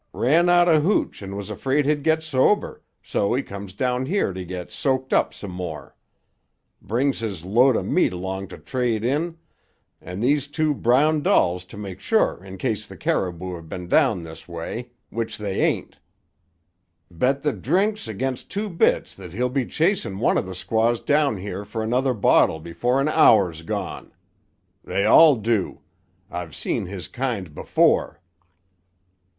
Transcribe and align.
Ran 0.13 0.49
out 0.49 0.67
o' 0.67 0.79
hooch 0.81 1.21
and 1.21 1.37
was 1.37 1.51
afraid 1.51 1.85
he'd 1.85 2.01
get 2.03 2.23
sober, 2.23 2.81
so 3.03 3.35
he 3.35 3.43
comes 3.43 3.71
down 3.71 4.07
here 4.07 4.33
to 4.33 4.43
get 4.43 4.71
soaked 4.71 5.13
up 5.13 5.31
some 5.31 5.51
more. 5.51 5.95
Brings 6.81 7.19
his 7.19 7.45
load 7.45 7.77
o' 7.77 7.83
meat 7.83 8.11
'long 8.11 8.47
to 8.47 8.57
trade 8.57 9.05
in, 9.05 9.37
an' 10.01 10.19
these 10.19 10.47
two 10.47 10.73
brown 10.73 11.21
dolls 11.21 11.65
to 11.65 11.77
make 11.77 11.99
sure 11.99 12.43
in 12.43 12.57
case 12.57 12.87
the 12.87 12.97
caribou 12.97 13.53
have 13.53 13.69
been 13.69 13.87
down 13.87 14.23
this 14.23 14.47
way, 14.47 14.89
which 15.11 15.37
they 15.37 15.61
ain't. 15.61 15.99
Bet 17.11 17.43
the 17.43 17.53
drinks 17.53 18.07
against 18.07 18.49
two 18.49 18.71
bits 18.71 19.13
that 19.13 19.33
he'll 19.33 19.49
be 19.49 19.67
chasin' 19.67 20.17
one 20.17 20.35
o' 20.35 20.41
the 20.41 20.55
squaws 20.55 20.99
down 20.99 21.37
here 21.37 21.63
for 21.63 21.83
another 21.83 22.15
bottle 22.15 22.59
before 22.59 22.99
an 22.99 23.07
hour's 23.07 23.61
gone. 23.61 24.11
They 24.83 25.05
all 25.05 25.35
do. 25.35 25.81
I've 26.31 26.55
seen 26.55 26.87
his 26.87 27.07
kind 27.07 27.53
before." 27.53 28.19